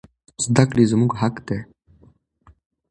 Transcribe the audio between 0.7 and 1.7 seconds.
زموږ حق دي